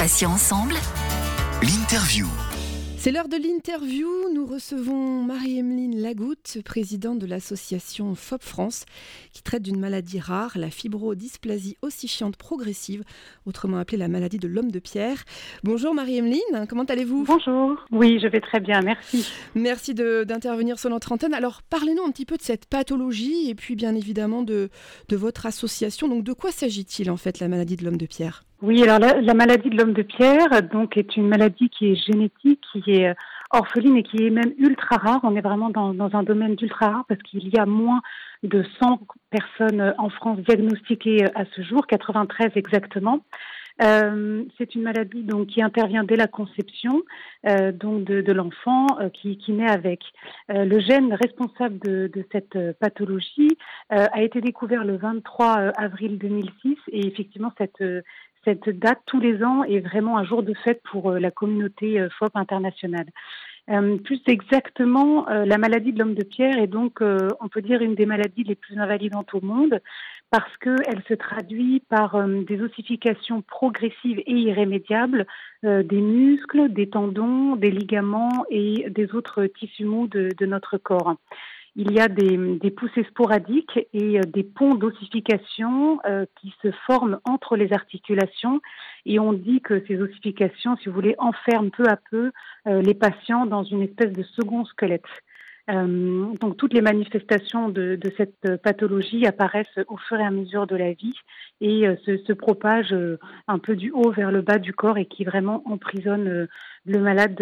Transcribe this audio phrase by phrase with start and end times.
[0.00, 0.76] Patients ensemble.
[1.60, 2.24] L'interview.
[2.96, 4.08] C'est l'heure de l'interview.
[4.32, 8.86] Nous recevons Marie-Emeline Lagoutte, présidente de l'association FOP France,
[9.34, 13.02] qui traite d'une maladie rare, la fibrodysplasie ossifiante progressive,
[13.44, 15.22] autrement appelée la maladie de l'homme de pierre.
[15.64, 17.24] Bonjour Marie-Emeline, comment allez-vous?
[17.24, 19.30] Bonjour, oui, je vais très bien, merci.
[19.54, 21.34] Merci d'intervenir sur notre antenne.
[21.34, 24.70] Alors, parlez-nous un petit peu de cette pathologie et puis bien évidemment de,
[25.10, 26.08] de votre association.
[26.08, 28.44] Donc, de quoi s'agit-il en fait, la maladie de l'homme de pierre?
[28.62, 32.62] Oui, alors la, maladie de l'homme de pierre, donc, est une maladie qui est génétique,
[32.72, 33.14] qui est euh,
[33.50, 35.20] orpheline et qui est même ultra rare.
[35.22, 38.02] On est vraiment dans, dans un domaine d'ultra rare parce qu'il y a moins
[38.42, 43.20] de 100 personnes euh, en France diagnostiquées euh, à ce jour, 93 exactement.
[43.82, 47.02] Euh, c'est une maladie donc qui intervient dès la conception
[47.46, 50.00] euh, donc de, de l'enfant euh, qui, qui, naît avec.
[50.48, 53.56] le gène responsable de, de cette pathologie
[53.90, 57.82] a été découvert le 23 avril 2006 et effectivement cette
[58.44, 62.34] cette date tous les ans est vraiment un jour de fête pour la communauté FOP
[62.34, 63.06] internationale.
[63.70, 67.62] Euh, plus exactement, euh, la maladie de l'homme de pierre est donc, euh, on peut
[67.62, 69.80] dire, une des maladies les plus invalidantes au monde
[70.30, 75.26] parce qu'elle se traduit par des ossifications progressives et irrémédiables
[75.64, 81.16] des muscles, des tendons, des ligaments et des autres tissus mous de notre corps
[81.76, 87.20] il y a des, poussées sporadiques et euh, des ponts d'ossification euh, qui se forment
[87.24, 88.60] entre les articulations.
[89.06, 92.32] Et on dit que ces ossifications, si vous voulez, enferment peu à peu
[92.66, 95.04] euh, les patients dans une espèce de second squelette.
[95.68, 100.92] donc toutes les manifestations de, cette pathologie apparaissent au fur et à mesure de la
[100.92, 101.18] vie
[101.60, 102.96] et se, se, propagent
[103.46, 106.48] un peu du haut vers le bas du corps et qui vraiment emprisonnent
[106.86, 107.36] le malade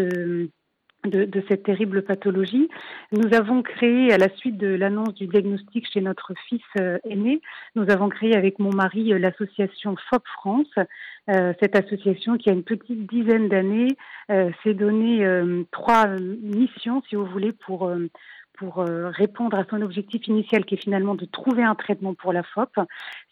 [1.05, 2.69] de, de, cette terrible pathologie.
[3.13, 7.41] Nous avons créé, à la suite de l'annonce du diagnostic chez notre fils euh, aîné,
[7.77, 10.75] nous avons créé avec mon mari euh, l'association FOP France.
[11.31, 13.97] Euh, cette association qui a une petite dizaine d'années
[14.63, 15.27] s'est donné
[15.71, 17.91] trois missions, si vous voulez, pour
[18.55, 22.43] pour répondre à son objectif initial qui est finalement de trouver un traitement pour la
[22.43, 22.71] FOP.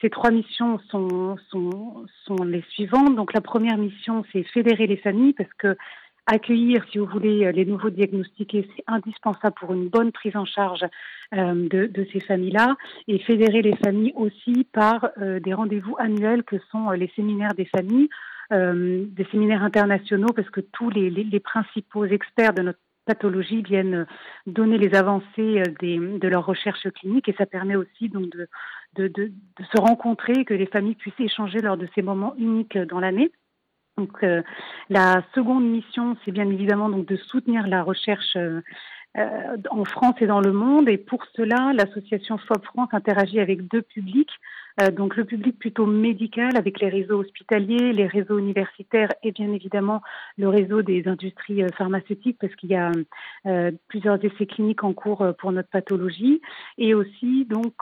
[0.01, 3.17] Ces trois missions sont, sont, sont les suivantes.
[3.17, 5.77] Donc la première mission, c'est fédérer les familles parce que
[6.27, 10.85] accueillir, si vous voulez, les nouveaux diagnostiqués, c'est indispensable pour une bonne prise en charge
[11.35, 12.77] euh, de, ces familles-là
[13.09, 17.55] et fédérer les familles aussi par euh, des rendez-vous annuels que sont euh, les séminaires
[17.55, 18.09] des familles,
[18.49, 24.07] des séminaires internationaux parce que tous les, principaux experts de notre pathologie viennent
[24.47, 29.81] donner les avancées de leurs recherches cliniques et ça permet aussi donc de, de se
[29.81, 33.33] rencontrer, que les familles puissent échanger lors de ces moments uniques dans l'année.
[33.97, 34.43] Donc, euh,
[34.91, 38.61] la seconde mission, c'est bien évidemment donc de soutenir la recherche euh,
[39.17, 40.87] euh, en France et dans le monde.
[40.91, 44.33] Et pour cela, l'association FOB France interagit avec deux publics.
[44.93, 50.03] donc, le public plutôt médical avec les réseaux hospitaliers, les réseaux universitaires et bien évidemment
[50.37, 52.93] le réseau des industries pharmaceutiques parce qu'il y a
[53.89, 56.43] plusieurs essais cliniques en cours pour notre pathologie.
[56.77, 57.73] Et aussi donc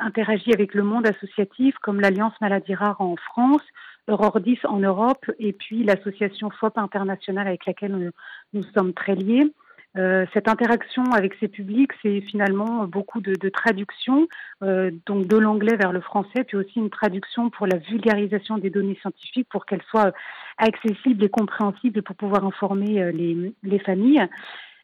[0.00, 3.64] interagit avec le monde associatif comme l'Alliance Maladies Rares en France
[4.08, 8.12] Eurordis en Europe et puis l'association FOP internationale avec laquelle
[8.52, 9.52] nous, sommes très liés.
[9.96, 14.26] Euh, cette interaction avec ces publics, c'est finalement beaucoup de, de traduction,
[14.62, 18.70] euh, donc de l'anglais vers le français, puis aussi une traduction pour la vulgarisation des
[18.70, 20.12] données scientifiques pour qu'elles soient
[20.58, 24.26] accessibles et compréhensibles pour pouvoir informer euh, les, les familles.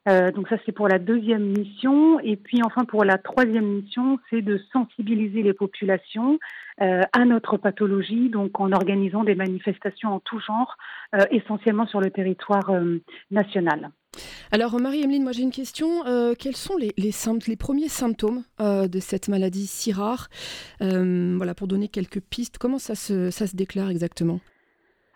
[0.09, 4.19] Euh, donc ça c'est pour la deuxième mission et puis enfin pour la troisième mission
[4.31, 6.38] c'est de sensibiliser les populations
[6.81, 10.75] euh, à notre pathologie donc en organisant des manifestations en tout genre
[11.15, 12.72] euh, essentiellement sur le territoire
[13.31, 13.91] national.
[14.50, 16.03] Alors Marie-Emeline, moi j'ai une question.
[16.38, 17.12] Quels sont les, les,
[17.47, 20.28] les premiers symptômes de cette maladie si rare?
[20.81, 24.41] Voilà, pour donner quelques pistes, comment ça se, ça se déclare exactement?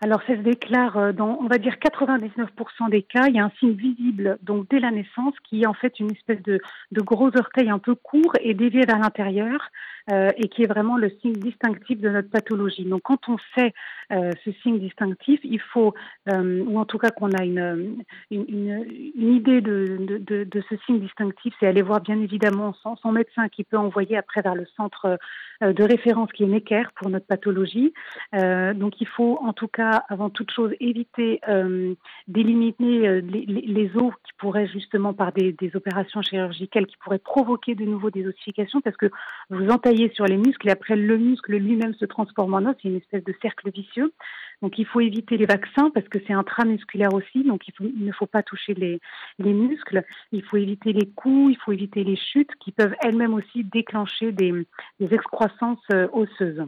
[0.05, 3.25] Alors, ça se déclare euh, dans, on va dire, 99% des cas.
[3.27, 6.11] Il y a un signe visible, donc dès la naissance, qui est en fait une
[6.11, 6.61] espèce de,
[6.91, 9.71] gros orteil un peu court et dévié vers l'intérieur,
[10.11, 12.85] euh, et qui est vraiment le signe distinctif de notre pathologie.
[12.85, 13.73] Donc, quand on sait
[14.11, 15.95] euh, ce signe distinctif, il faut,
[16.27, 17.95] ou en tout cas qu'on a une,
[18.29, 18.85] une,
[19.17, 23.77] idée de, ce signe distinctif, c'est aller voir bien évidemment son, son, médecin qui peut
[23.77, 25.17] envoyer après vers le centre
[25.61, 27.91] de référence qui est Necker pour notre pathologie.
[28.33, 31.95] Donc, il faut en tout cas avant toute chose, éviter euh,
[32.27, 37.85] d'éliminer euh, les, os qui pourraient justement par des, opérations chirurgicales qui pourraient provoquer de
[37.85, 39.09] nouveau des ossifications parce que
[39.49, 42.89] vous entaillez sur les muscles et après le muscle lui-même se transforme en os, c'est
[42.89, 44.13] une espèce de cercle vicieux.
[44.61, 48.25] Donc il faut éviter les vaccins parce que c'est intramusculaire aussi, donc il, ne faut
[48.25, 48.99] pas toucher les,
[49.39, 50.03] les, muscles.
[50.31, 54.31] Il faut éviter les coups, il faut éviter les chutes qui peuvent elles-mêmes aussi déclencher
[54.31, 54.53] des,
[54.99, 56.65] des excroissances euh, osseuses.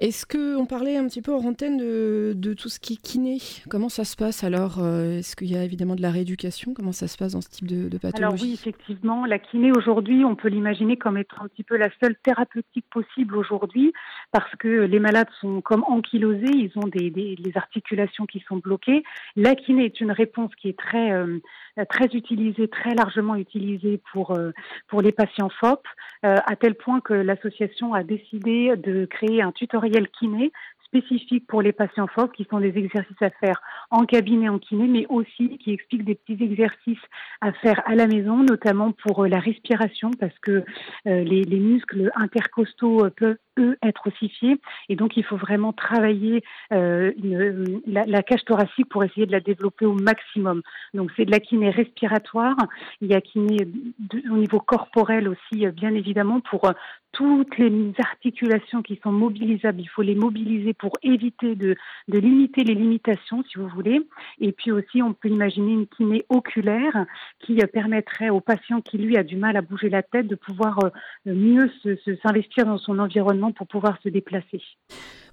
[0.00, 3.38] Est-ce qu'on parlait un petit peu en antenne de, tout ce qui est kiné?
[3.70, 6.74] Comment ça se passe alors euh, Est-ce qu'il y a évidemment de la rééducation?
[6.74, 8.22] Comment ça se passe dans ce type de, pathologie?
[8.22, 11.90] Alors oui, effectivement, la kiné aujourd'hui, on peut l'imaginer comme étant un petit peu la
[12.02, 13.92] seule thérapeutique possible aujourd'hui
[14.32, 19.04] parce que les malades sont comme ankylosés, ils ont des, des, articulations qui sont bloquées.
[19.36, 21.38] La kiné est une réponse qui est très, euh,
[21.88, 24.50] très utilisée, très largement utilisée pour, euh,
[24.88, 25.86] pour les patients FOP,
[26.22, 30.52] à tel point que l'association a décidé de créer un tutoriel kiné
[30.94, 34.86] spécifiques pour les patients forts, qui sont des exercices à faire en cabinet, en kiné,
[34.86, 37.02] mais aussi qui expliquent des petits exercices
[37.40, 40.64] à faire à la maison, notamment pour euh, la respiration, parce que
[41.06, 46.42] euh, les, muscles intercostaux euh, peuvent eux être ossifiés et donc il faut vraiment travailler
[46.70, 50.62] la, cage thoracique pour essayer de la développer au maximum.
[50.92, 52.56] Donc c'est de la kiné respiratoire,
[53.00, 53.56] il y a kiné
[54.28, 56.68] au niveau corporel aussi bien évidemment pour
[57.14, 61.76] toutes les articulations qui sont mobilisables, il faut les mobiliser pour éviter de,
[62.08, 64.00] limiter les limitations, si vous voulez.
[64.40, 67.06] Et puis aussi, on peut imaginer une kiné oculaire
[67.40, 70.78] qui permettrait au patient qui, lui, a du mal à bouger la tête de pouvoir
[70.84, 70.90] euh,
[71.24, 71.70] mieux
[72.22, 74.60] s'investir dans son environnement pour pouvoir se déplacer.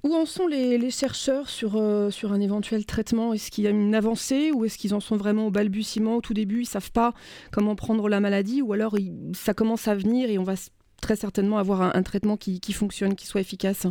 [0.03, 3.33] Où en sont les, chercheurs sur, euh, sur un éventuel traitement?
[3.33, 6.21] Est-ce qu'il y a une avancée ou est-ce qu'ils en sont vraiment au balbutiement, au
[6.21, 6.57] tout début?
[6.57, 7.13] Ils ne savent pas
[7.51, 8.95] comment prendre la maladie ou alors
[9.33, 10.55] ça commence à venir et on va
[11.01, 13.87] très certainement avoir un, traitement qui, fonctionne, qui soit efficace.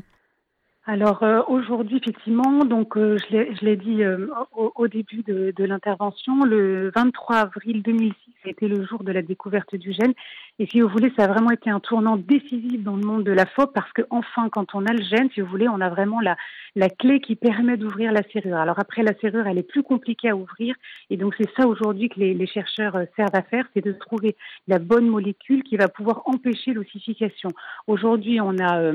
[0.87, 6.43] Alors euh, aujourd'hui, effectivement, donc euh, je l'ai dit euh, au, début de, de l'intervention,
[6.45, 8.15] le 23 avril 2006
[8.49, 10.15] été le jour de la découverte du gène.
[10.59, 13.33] Et si vous voulez, ça a vraiment été un tournant décisif dans le monde de
[13.33, 15.89] la FOP parce que enfin, quand on a le gène, si vous voulez, on a
[15.89, 16.37] vraiment la,
[16.77, 18.57] la clé qui permet d'ouvrir la serrure.
[18.57, 20.75] Alors après, la serrure, elle est plus compliquée à ouvrir.
[21.11, 24.35] Et donc c'est ça aujourd'hui que les, chercheurs servent à faire, c'est de trouver
[24.67, 27.51] la bonne molécule qui va pouvoir empêcher l'ossification.
[27.87, 28.93] Aujourd'hui, on a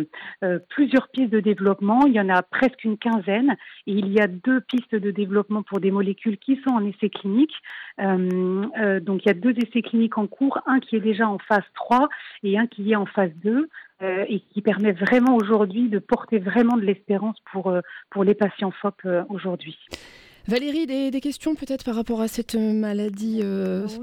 [0.69, 1.75] plusieurs pistes de développement
[2.05, 3.55] il y en a presque une quinzaine
[3.87, 7.09] et il y a deux pistes de développement pour des molécules qui sont en essai
[7.09, 7.53] clinique.
[8.01, 11.27] Euh, euh, donc il y a deux essais cliniques en cours, un qui est déjà
[11.27, 12.09] en phase 3
[12.43, 13.69] et un qui est en phase 2
[14.01, 17.73] euh, et qui permet vraiment aujourd'hui de porter vraiment de l'espérance pour,
[18.09, 19.77] pour les patients FOP aujourd'hui.
[20.47, 23.41] Valérie, des, questions peut-être par rapport à cette maladie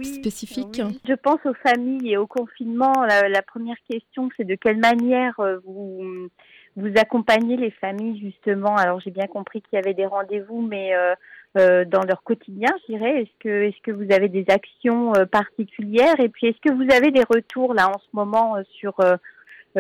[0.03, 2.93] spécifique Je pense aux familles et au confinement.
[3.05, 6.29] la première question, c'est de quelle manière vous,
[6.77, 8.77] vous accompagnez les familles justement.
[8.77, 11.15] Alors j'ai bien compris qu'il y avait des rendez-vous, mais euh,
[11.59, 15.27] euh, dans leur quotidien, je dirais, est-ce que est-ce que vous avez des actions euh,
[15.27, 16.19] particulières?
[16.21, 18.95] Et puis est-ce que vous avez des retours là en ce moment sur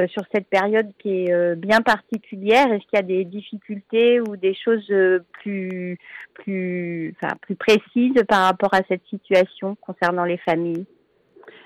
[0.08, 2.72] sur cette période qui est bien particulière?
[2.72, 4.90] Est-ce qu'il y a des difficultés ou des choses
[5.32, 5.98] plus
[6.32, 10.86] plus enfin plus précises par rapport à cette situation concernant les familles?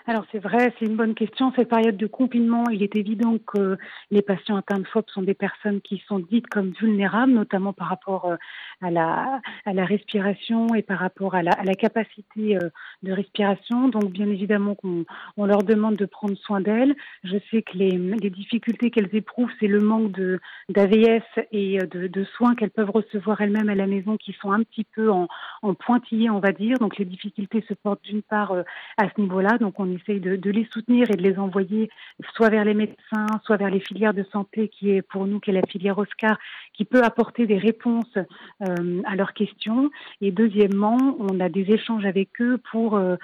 [0.09, 1.53] Alors c'est vrai, c'est une bonne question.
[1.57, 3.77] Cette période de confinement, il est évident que
[4.13, 7.89] les patients atteints de FOP sont des personnes qui sont dites comme vulnérables, notamment par
[7.89, 8.37] rapport euh,
[8.83, 12.69] à la, à la respiration et par rapport à la, à la capacité euh,
[13.03, 13.89] de respiration.
[13.89, 15.05] Donc bien évidemment qu'on
[15.37, 16.95] on leur demande de prendre soin d'elles.
[17.25, 20.39] Je sais que les, les difficultés qu'elles éprouvent, c'est le manque de
[20.69, 24.63] d'AVS et euh, de, soins qu'elles peuvent recevoir elles-mêmes à la maison qui sont un
[24.63, 25.27] petit peu en,
[25.63, 26.79] en pointillés, on va dire.
[26.79, 28.55] Donc les difficultés se portent d'une part
[28.99, 29.59] à ce niveau-là.
[29.59, 31.91] Donc on essaye de, les soutenir et de les envoyer
[32.35, 35.51] soit vers les médecins, soit vers les filières de santé qui est pour nous, qui
[35.51, 36.39] est la filière Oscar,
[36.73, 39.91] qui peut apporter des réponses euh, à leurs questions.
[40.21, 43.17] Et deuxièmement, on a des échanges avec eux pour euh,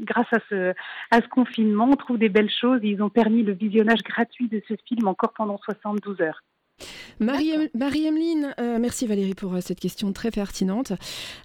[0.00, 0.72] grâce à ce,
[1.10, 2.78] à ce confinement, on trouve des belles choses.
[2.82, 6.42] Ils ont permis le visionnage gratuit de ce film encore pendant 72 heures.
[7.20, 10.92] Marie-Emeline, euh, merci Valérie pour euh, cette question très pertinente.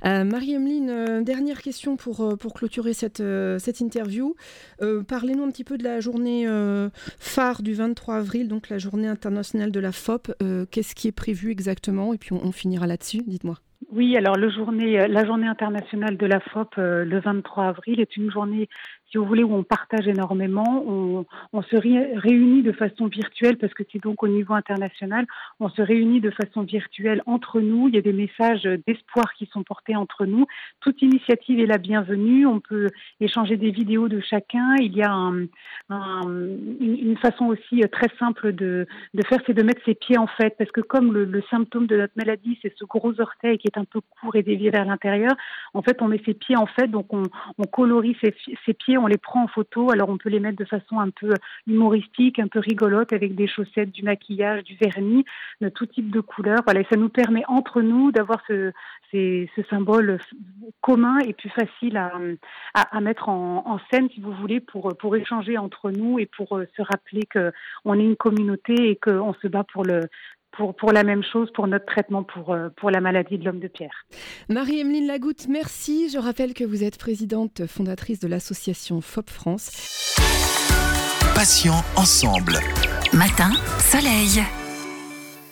[0.06, 3.24] Euh, Marie-Emeline, dernière question pour, pour clôturer cette,
[3.60, 4.36] cette interview.
[5.08, 6.48] Parlez-nous un petit peu de la journée
[7.20, 10.32] phare du 23 avril, donc la journée internationale de la FOP.
[10.72, 12.14] Qu'est-ce qui est prévu exactement?
[12.14, 13.56] Et puis on, finira là-dessus, dites-moi.
[13.92, 18.32] Oui, alors le journée, la journée internationale de la FOP, le 23 avril, est une
[18.32, 18.70] journée
[19.10, 20.84] si vous voulez, où on partage énormément.
[21.54, 25.26] On, se réunit de façon virtuelle parce que c'est donc au niveau international.
[25.60, 27.88] On se réunit de façon virtuelle entre nous.
[27.88, 30.46] Il y a des messages d'espoir qui sont portés entre nous.
[30.82, 32.46] Toute initiative est la bienvenue.
[32.46, 32.88] On peut
[33.20, 34.76] échanger des vidéos de chacun.
[34.80, 35.46] Il y a un,
[35.90, 36.22] un,
[36.80, 38.88] une façon aussi très simple de,
[39.28, 40.56] faire, c'est de mettre ses pieds en fait.
[40.58, 43.86] Parce que comme le, symptôme de notre maladie, c'est ce gros orteil qui est un
[43.86, 45.32] peu court et dévié vers l'intérieur,
[45.74, 46.88] en fait, on met ses pieds en fait.
[46.88, 47.24] Donc, on,
[47.72, 49.92] colorie ses pieds on les prend en photo.
[49.92, 51.34] Alors on peut les mettre de façon un peu
[51.66, 55.26] humoristique, un peu rigolote, avec des chaussettes, du maquillage, du vernis,
[55.62, 56.62] de tout type de couleurs.
[56.66, 58.72] Voilà, et ça nous permet entre nous d'avoir ce,
[59.70, 60.20] symbole
[60.82, 65.92] commun et plus facile à, mettre en, scène, si vous voulez, pour, pour échanger entre
[65.92, 69.84] nous et pour euh, se rappeler qu'on est une communauté et qu'on se bat pour
[69.84, 70.02] le,
[70.52, 73.60] pour, pour, la même chose, pour notre traitement pour, euh, pour la maladie de l'homme
[73.60, 74.06] de pierre.
[74.50, 76.10] Marie-Emeline Lagoutte, merci.
[76.10, 80.16] Je rappelle que vous êtes présidente fondatrice de l'association FOP France.
[81.36, 82.58] Patients ensemble.
[83.14, 84.44] Matin, soleil.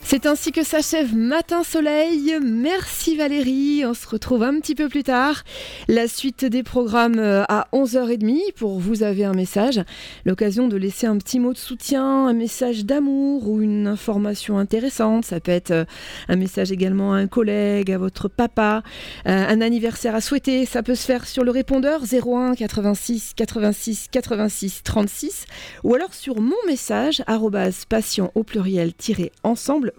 [0.08, 2.38] C'est ainsi que s'achève Matin Soleil.
[2.40, 3.84] Merci Valérie.
[3.88, 5.44] On se retrouve un petit peu plus tard.
[5.88, 9.82] La suite des programmes euh, à 11h30 pour vous avez un message.
[10.24, 15.26] L'occasion de laisser un petit mot de soutien, un message d'amour ou une information intéressante.
[15.26, 15.86] Ça peut être euh,
[16.30, 18.84] un message également à un collègue, à votre papa,
[19.28, 20.68] euh, un anniversaire à souhaiter.
[20.68, 25.46] Ça peut se faire sur le répondeur 01 86 86 86 36
[25.84, 27.24] ou alors sur mon message
[27.90, 28.94] patient au pluriel
[29.44, 29.95] ensemble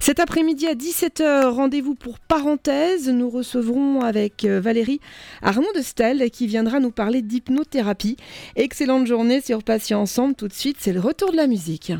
[0.00, 3.08] cet après-midi à 17h, rendez-vous pour parenthèse.
[3.08, 5.00] Nous recevrons avec euh, Valérie
[5.42, 8.16] Armand de Stel qui viendra nous parler d'hypnothérapie.
[8.56, 10.34] Excellente journée sur Patients Ensemble.
[10.34, 11.92] Tout de suite, c'est le retour de la musique.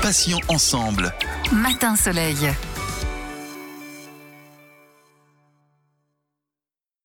[0.00, 1.12] Patients Ensemble.
[1.52, 2.36] Matin Soleil.